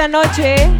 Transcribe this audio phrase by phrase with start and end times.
[0.00, 0.79] esta noche.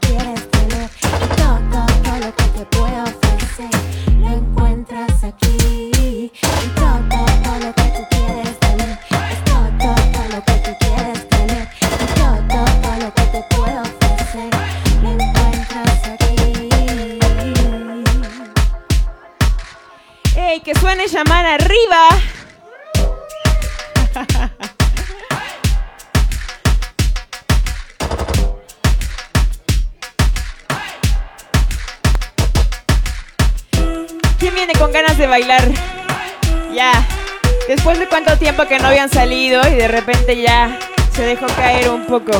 [0.00, 0.49] quieres.
[38.60, 40.42] ¿Cómo están esta noche?
[40.42, 40.78] ya
[41.14, 42.30] se dejó caer un poco.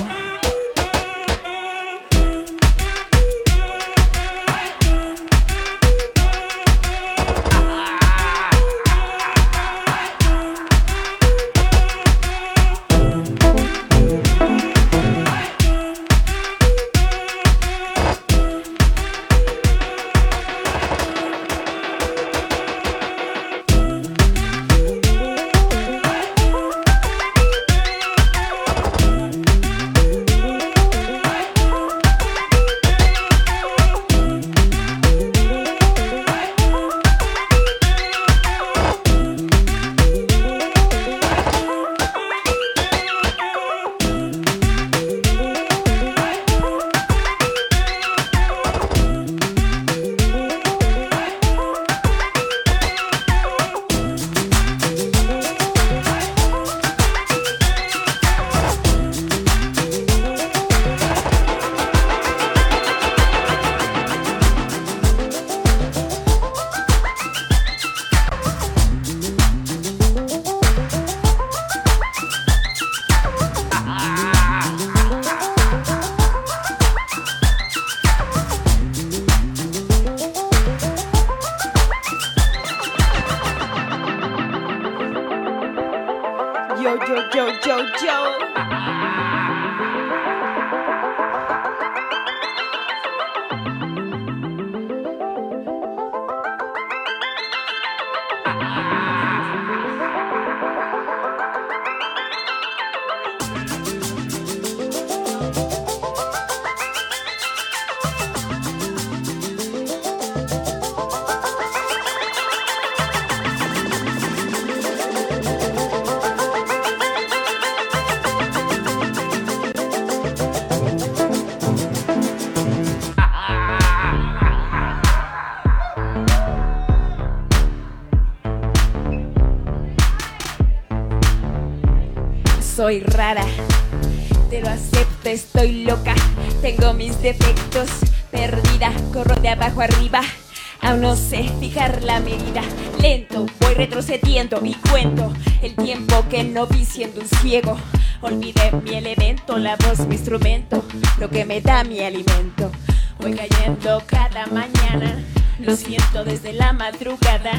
[148.23, 150.85] Olvidé mi elemento, la voz, mi instrumento,
[151.19, 152.71] lo que me da mi alimento.
[153.19, 155.23] Voy cayendo cada mañana,
[155.59, 157.53] lo siento desde la madrugada.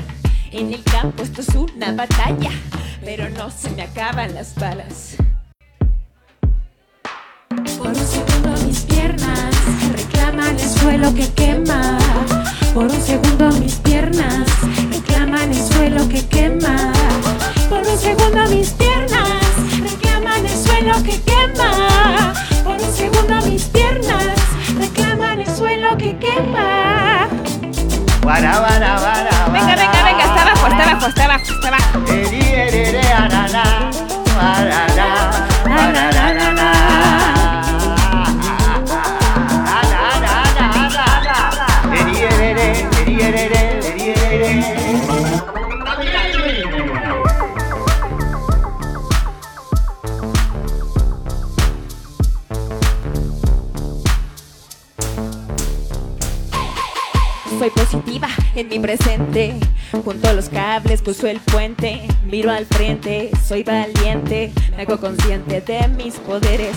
[0.51, 2.50] En el campo esto es una batalla,
[3.03, 4.53] pero no se me acaban las
[31.01, 32.00] abajo, está abajo,
[34.38, 35.31] abajo,
[60.12, 62.06] Junto los cables cruzo el puente.
[62.25, 64.52] Miro al frente, soy valiente.
[64.75, 66.75] Me hago consciente de mis poderes.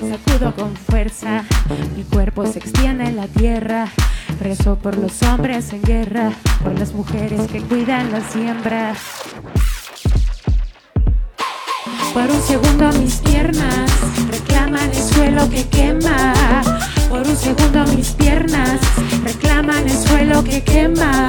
[0.00, 1.44] Sacudo con fuerza,
[1.94, 3.88] mi cuerpo se extiende en la tierra.
[4.40, 6.32] Rezo por los hombres en guerra,
[6.64, 8.94] por las mujeres que cuidan la siembra.
[12.14, 13.90] Por un segundo mis piernas
[14.30, 16.32] reclaman el suelo que quema.
[17.10, 18.80] Por un segundo mis piernas
[19.22, 21.28] reclaman el suelo que quema.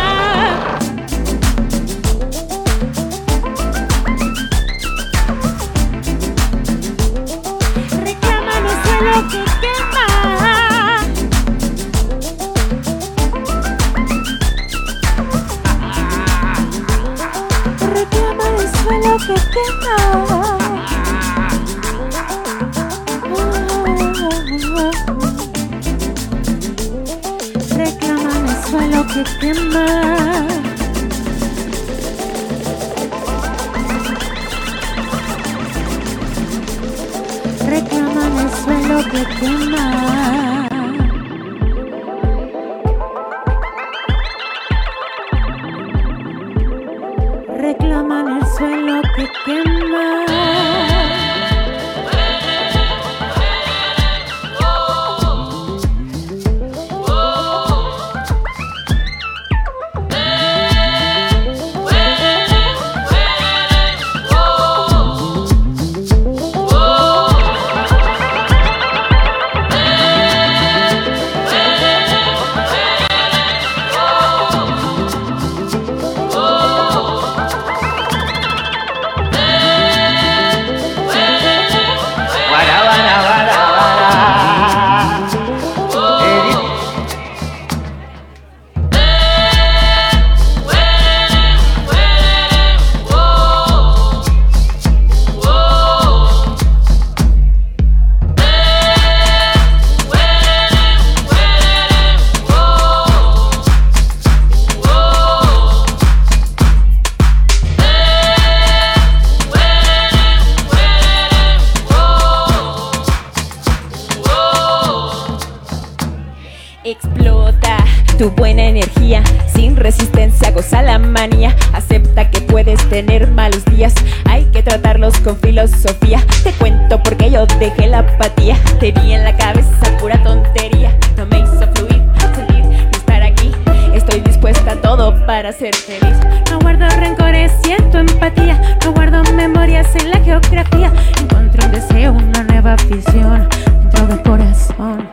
[124.29, 126.23] Hay que tratarlos con filosofía.
[126.43, 128.57] Te cuento porque yo dejé la apatía.
[128.79, 130.97] Tenía en la cabeza pura tontería.
[131.17, 132.01] No me hizo fluir,
[132.35, 133.51] sentir y estar aquí.
[133.93, 136.17] Estoy dispuesta a todo para ser feliz.
[136.49, 138.59] No guardo rencores, siento empatía.
[138.83, 140.91] No guardo memorias en la geografía.
[141.19, 143.47] Encontré un deseo, una nueva visión
[143.81, 145.10] dentro del corazón.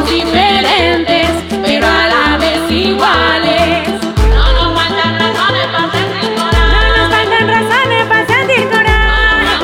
[0.00, 1.28] somos diferentes,
[1.62, 3.88] pero a la vez iguales.
[4.30, 6.68] No nos faltan razones para sentir coraje.
[6.70, 9.58] No nos faltan razones para sentir coraje.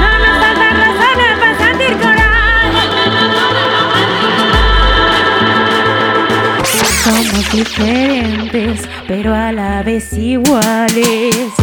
[0.00, 2.82] No nos faltan razones para sentir coraje.
[7.04, 11.59] Somos diferentes, pero a la vez iguales.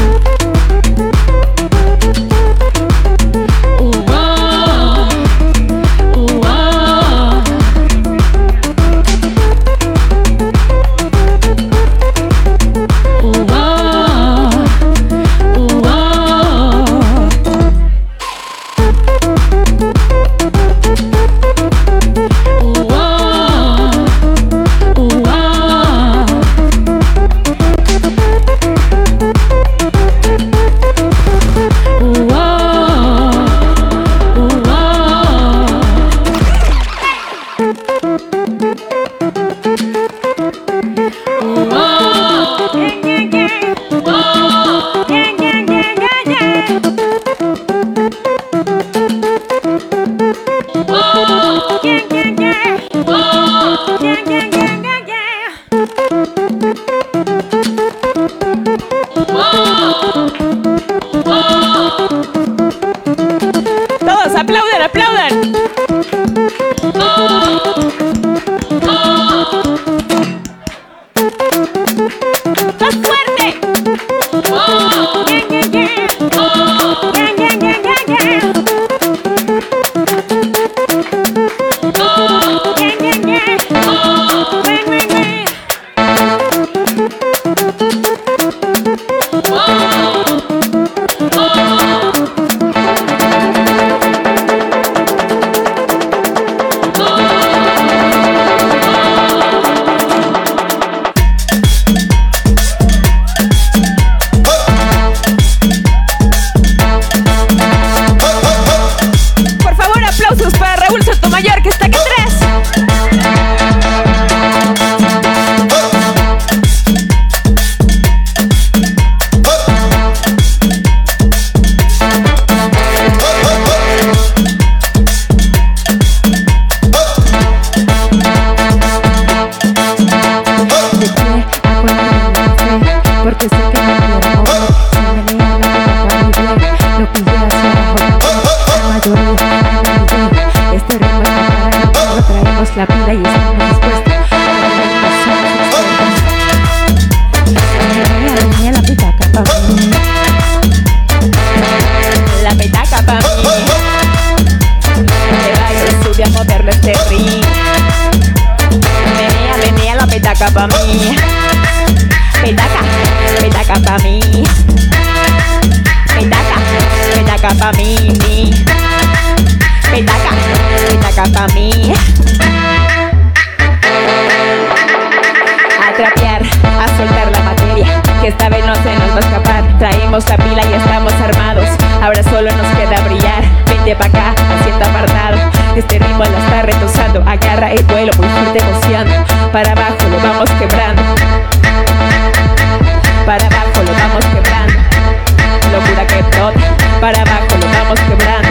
[196.18, 196.54] reggaetón.
[197.00, 198.50] Para abajo lo vamos quebrando.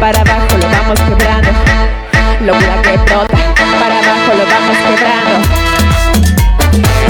[0.00, 1.50] Para abajo lo vamos quebrando.
[2.40, 3.36] Locura que brota.
[3.80, 5.48] Para abajo lo vamos quebrando.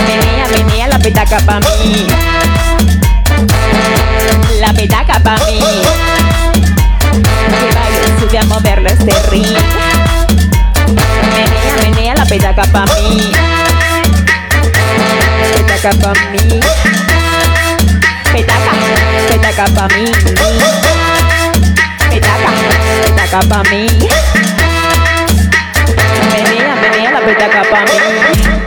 [0.07, 2.07] Venía, venía la petaca pa' mí.
[4.61, 5.61] La petaca pa' mí.
[7.61, 9.57] Que baile, sube a moverlo este ring.
[11.35, 13.33] Venía, venía la petaca pa' mí.
[15.55, 16.61] Petaca pa' mí.
[18.33, 18.73] Petaca,
[19.29, 20.05] petaca pa' mí.
[22.09, 22.51] Petaca,
[23.05, 23.87] petaca pa' mí.
[26.33, 28.62] Menea, menea la petaca pa' mí.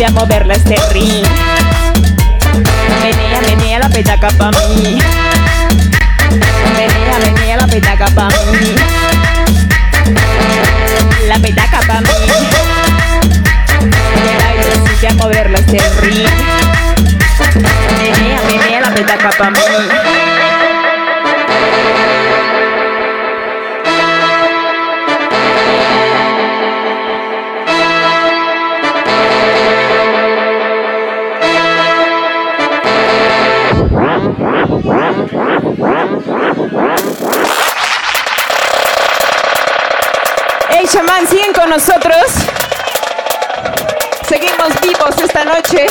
[0.00, 1.26] Sube a moverla este ring.
[3.02, 4.98] Menea, menea la petaca pa' mí.
[6.74, 8.76] Menea, menea la petaca pa' mí.
[11.28, 12.08] La petaca pa' mí.
[14.14, 16.28] Te bailo, sube a moverla este ring.
[17.98, 20.09] Menea, menea la petaca pa' mí.
[40.90, 42.24] Chamán, siguen con nosotros.
[44.28, 45.86] Seguimos vivos esta noche.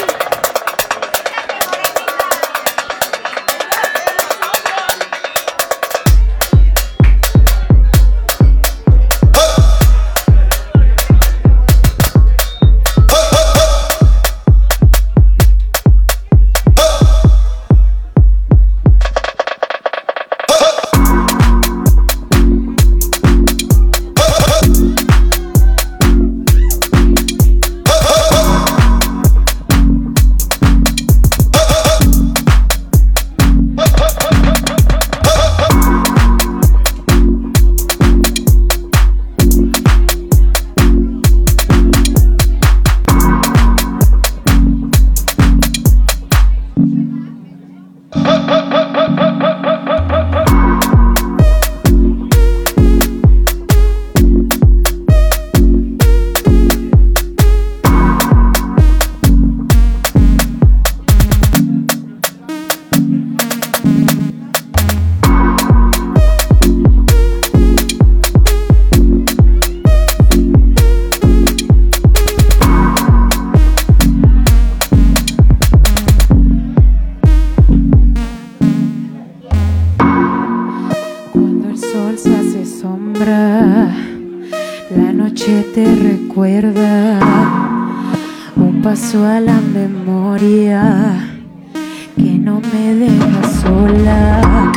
[92.90, 94.72] Me deja sola.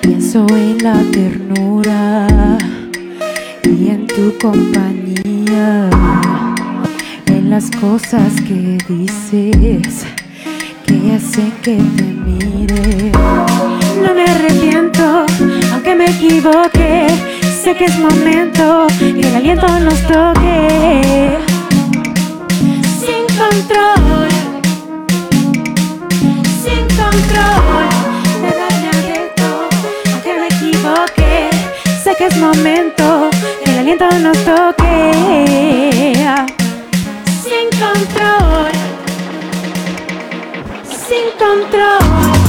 [0.00, 2.26] Pienso en la ternura
[3.64, 5.90] y en tu compañía,
[7.26, 10.06] en las cosas que dices
[10.86, 13.12] que hacen que te mire.
[14.02, 15.26] No me arrepiento,
[15.72, 17.06] aunque me equivoque.
[17.62, 21.38] Sé que es momento que el aliento nos toque.
[23.04, 24.23] Sin control,
[27.14, 27.86] control.
[28.42, 29.68] Me daña adentro,
[30.12, 31.50] aunque me equivoque.
[32.02, 33.30] Sé que es momento
[33.62, 34.92] que el aliento nos toque.
[37.44, 38.72] Sin control,
[41.06, 42.43] sin control.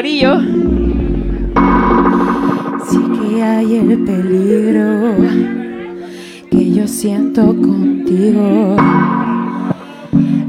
[0.00, 0.40] Corillo.
[2.88, 5.14] Sí que hay el peligro
[6.50, 8.76] que yo siento contigo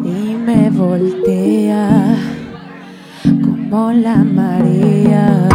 [0.05, 2.15] y me voltea
[3.41, 5.49] como la marea.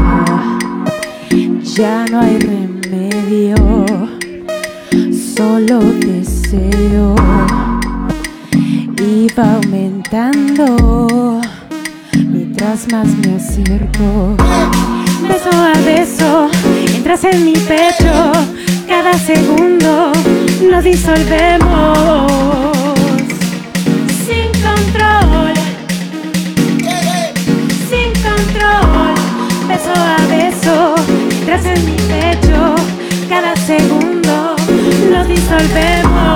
[1.62, 3.56] Ya no hay remedio,
[5.34, 7.14] solo deseo.
[8.98, 11.35] Y va aumentando
[12.56, 14.34] mientras más me acerco.
[15.28, 16.48] Beso a beso,
[16.94, 18.32] entras en mi pecho.
[18.88, 20.12] Cada segundo
[20.70, 22.72] nos disolvemos.
[24.24, 25.52] Sin control,
[27.90, 29.14] sin control.
[29.68, 30.94] Beso a beso,
[31.38, 32.74] entras en mi pecho.
[33.28, 34.56] Cada segundo
[35.10, 36.35] nos disolvemos.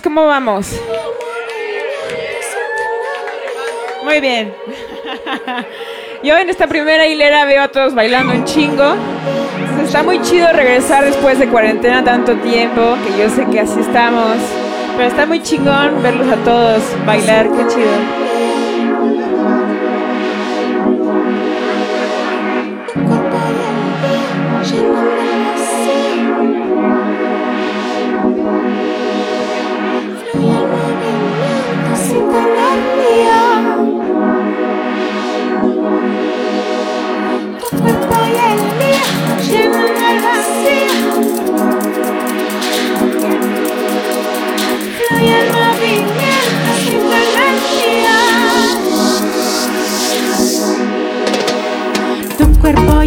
[0.00, 0.72] ¿Cómo vamos?
[4.02, 4.54] Muy bien.
[6.22, 8.94] Yo en esta primera hilera veo a todos bailando un chingo.
[9.84, 14.36] Está muy chido regresar después de cuarentena tanto tiempo, que yo sé que así estamos.
[14.96, 18.23] Pero está muy chingón verlos a todos bailar, qué chido.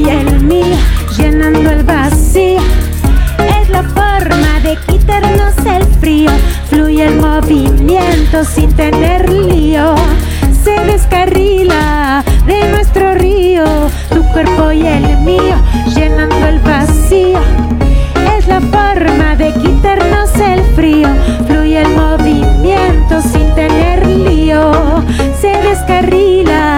[0.08, 0.78] y el mío,
[1.17, 2.60] llenando el vacío.
[3.62, 6.32] Es la forma de quitarnos el frío.
[6.70, 9.96] Fluye el movimiento sin tener lío.
[10.63, 13.65] Se descarrila de nuestro río,
[14.10, 15.56] tu cuerpo y el mío,
[15.93, 17.39] llenando el vacío.
[18.38, 21.10] Es la forma de quitarnos el frío.
[21.48, 24.72] Fluye el movimiento sin tener lío.
[25.41, 26.77] Se descarrila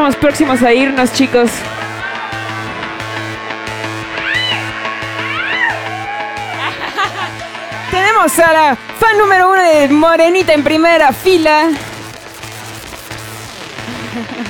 [0.00, 1.50] estamos próximos a irnos, chicos.
[7.90, 11.68] Tenemos a la fan número uno de Morenita en primera fila.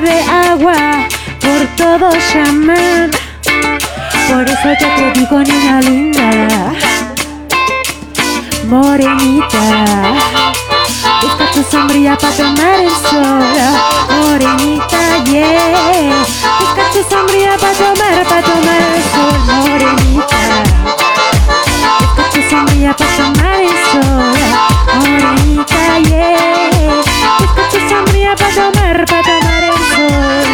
[0.00, 1.08] de agua
[1.40, 3.10] por todo chamán.
[4.28, 6.72] Por eso yo te digo, niña linda,
[8.68, 10.14] morenita,
[11.22, 11.62] busca tu
[12.16, 13.42] para tomar el sol.
[14.10, 16.12] Morenita, yeah,
[16.60, 17.02] busca tu
[17.58, 19.38] para tomar, para tomar el sol.
[19.46, 20.42] Morenita,
[22.00, 24.34] busca tu sombría para tomar el sol.
[24.94, 27.02] Morenita, yeah,
[27.40, 27.78] busca tu
[28.36, 29.57] para tomar, para tomar
[30.10, 30.47] Oh.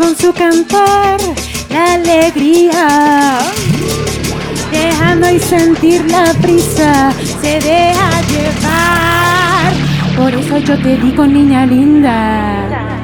[0.00, 1.20] Con su cantar
[1.68, 3.38] la alegría.
[4.72, 9.72] Dejando y sentir la prisa, se deja llevar.
[10.16, 12.99] Por eso yo te digo, niña linda.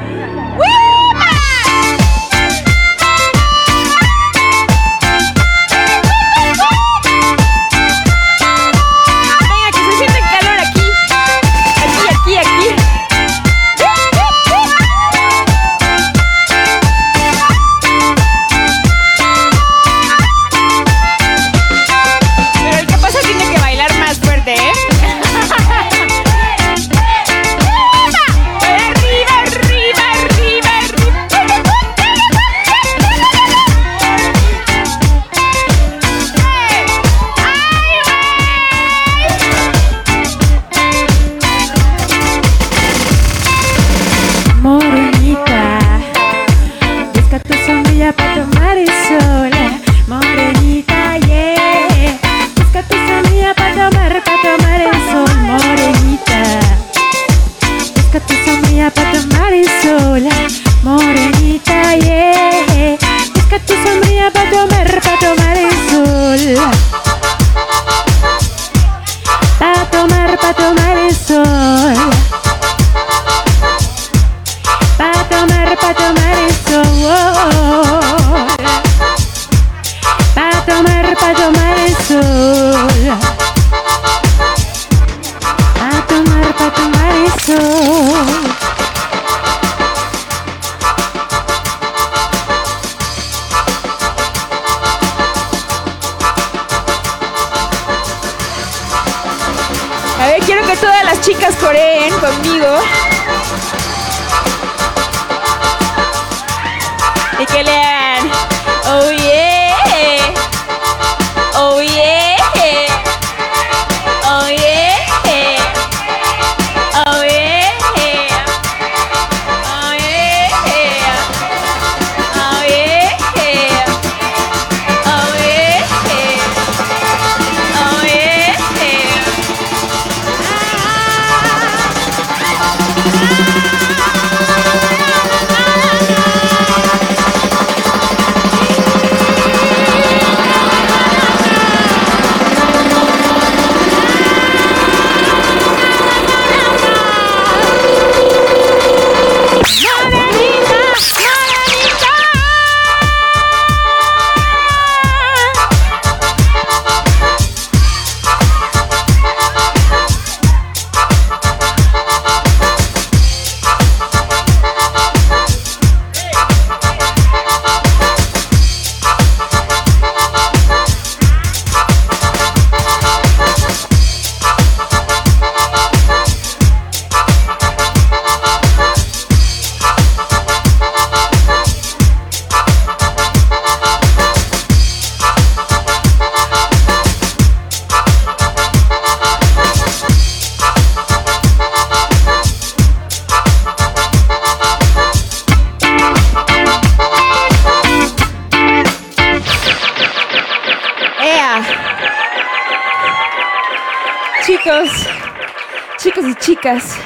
[206.67, 206.97] Chicas,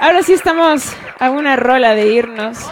[0.00, 0.84] ahora sí estamos
[1.18, 2.58] a una rola de irnos.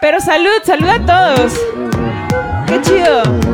[0.00, 1.52] Pero salud, salud a todos.
[2.66, 3.51] ¡Qué chido!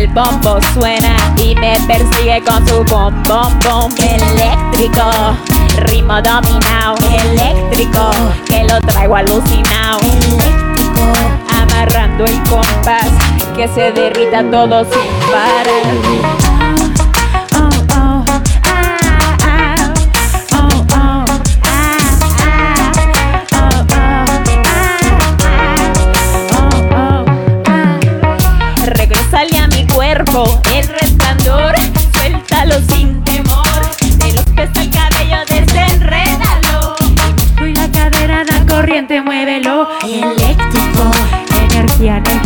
[0.00, 3.92] El bombo suena y me persigue con su bom bom bom.
[3.98, 5.02] Eléctrico,
[5.86, 6.96] ritmo dominado.
[7.24, 8.10] Eléctrico,
[8.46, 10.00] que lo traigo alucinado.
[11.62, 13.10] Amarrando el compás
[13.56, 16.39] que se derrita todo sin parar.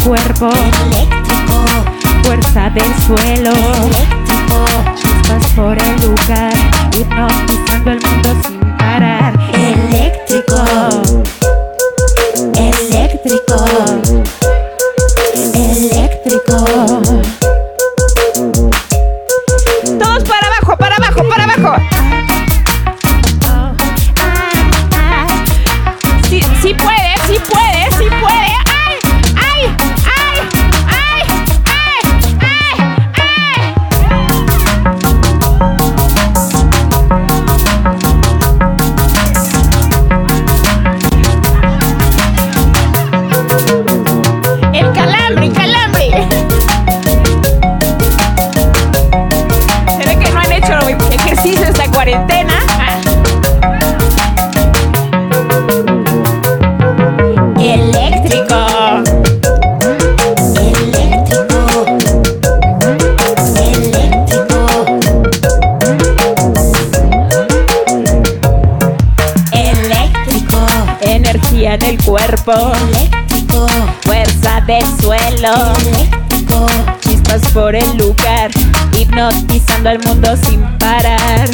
[0.05, 0.51] Cuerpo.
[0.87, 1.65] Eléctrico,
[2.23, 3.53] fuerza del suelo.
[3.87, 4.65] Eléctrico,
[5.57, 6.55] por el lugar,
[6.93, 8.64] hipnotizando el mundo sin
[77.01, 78.51] Chispas por el lugar.
[78.99, 81.51] Hipnotizando al mundo sin parar.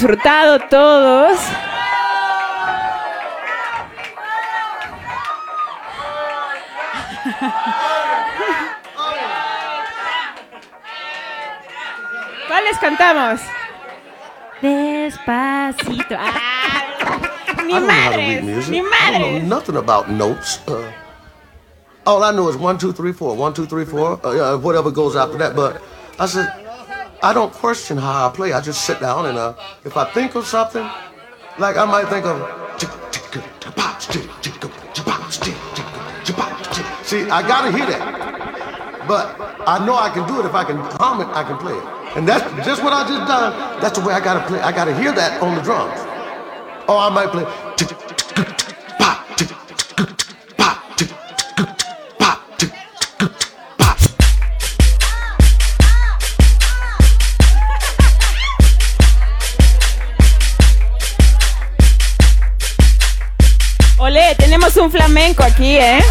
[0.00, 1.38] Disfrutado todos.
[12.48, 13.40] ¿Cuáles cantamos?
[14.60, 16.16] Despacito.
[16.18, 18.70] Ah, ni I don't know how to read madres, music.
[18.70, 19.42] ni I don't madres.
[19.42, 20.60] know nothing about notes.
[20.66, 20.90] Uh,
[22.06, 25.16] all I know is one, two, three, four, one, two, three, four, uh, whatever goes
[25.16, 25.54] after that.
[25.54, 25.80] But
[26.18, 26.48] I said,
[27.22, 28.52] I don't question how I play.
[28.54, 29.54] I just sit down and uh,
[29.84, 30.88] if I think of something,
[31.58, 32.38] like I might think of.
[37.04, 39.06] See, I gotta hear that.
[39.06, 41.74] But I know I can do it if I can hum it, I can play
[41.74, 42.16] it.
[42.16, 43.80] And that's just what I just done.
[43.82, 44.60] That's the way I gotta play.
[44.60, 46.00] I gotta hear that on the drums.
[46.88, 47.44] Or I might play.
[64.80, 66.02] Un flamenco aquí, ¿eh?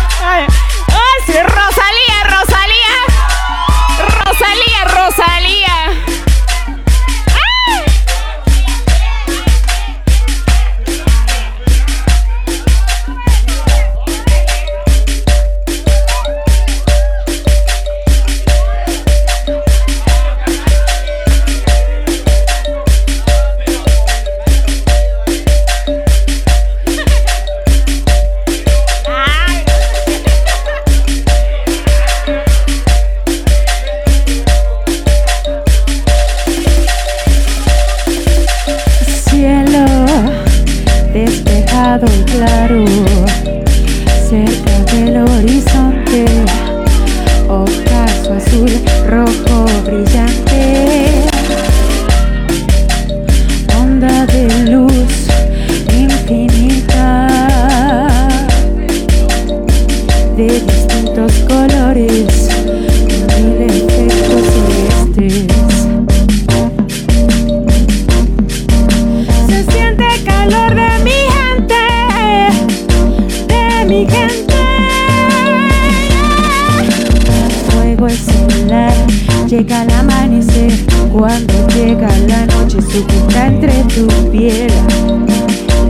[79.60, 80.72] Llega el amanecer.
[81.12, 84.72] Cuando llega la noche, sujeta entre tu piel,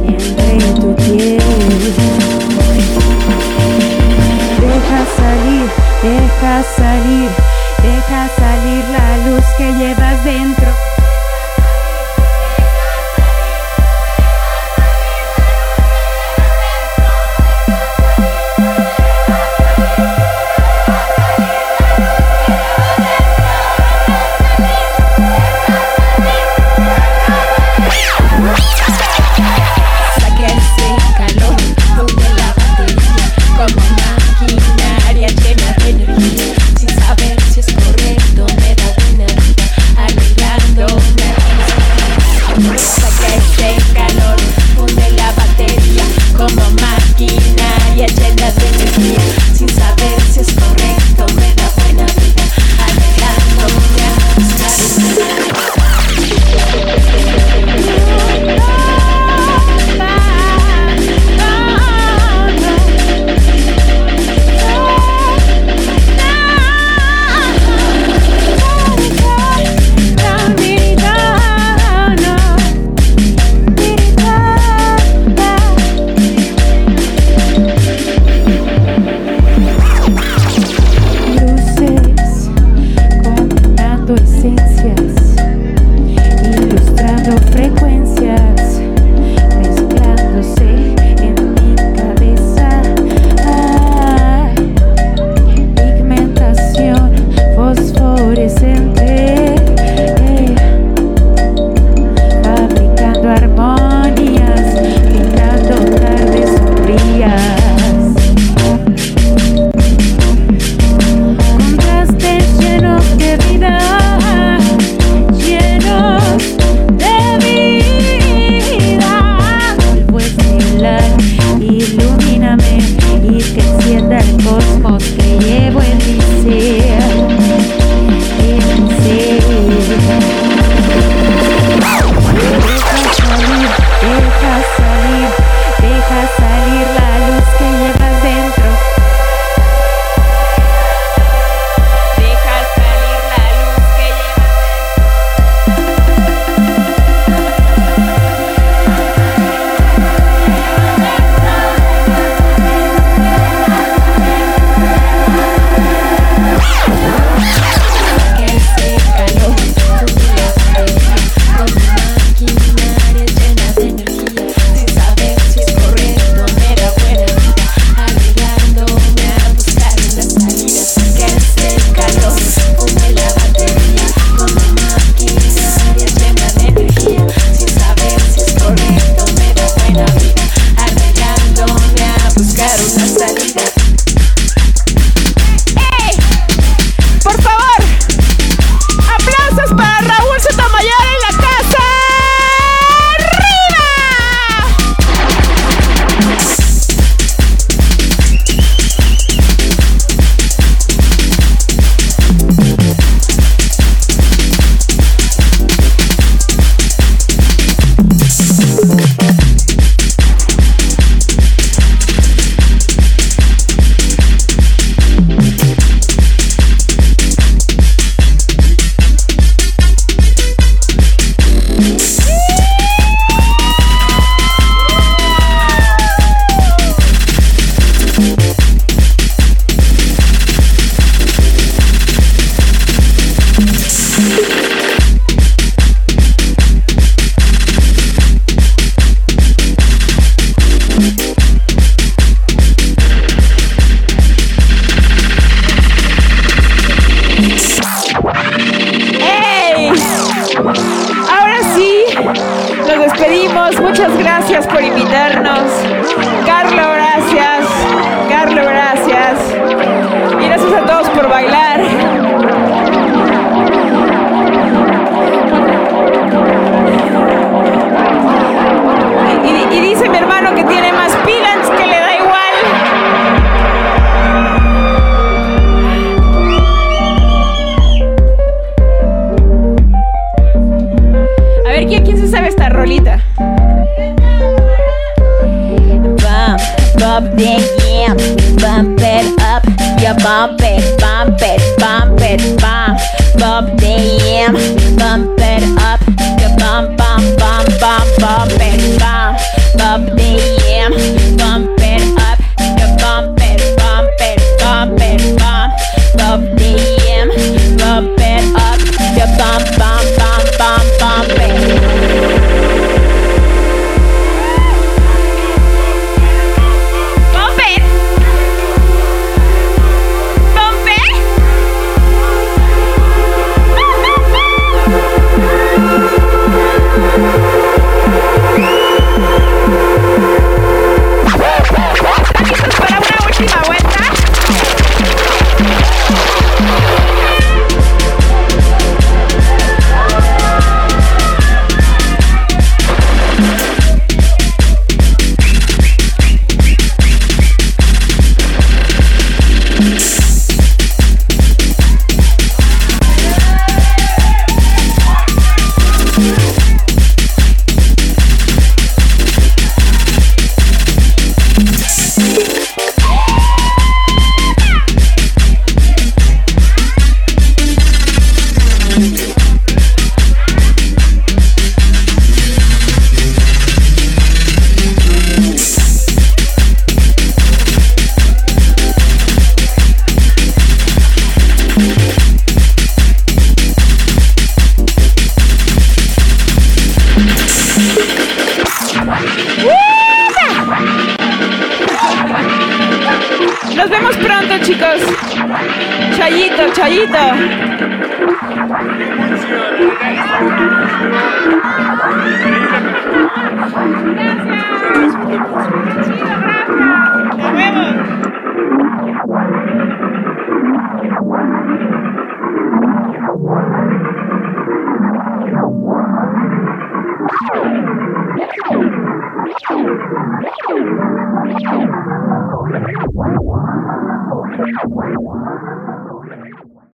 [0.07, 1.41] entre tu piel.
[4.59, 5.65] Deja salir,
[6.01, 7.29] deja salir,
[7.83, 10.68] deja salir la luz que llevas dentro.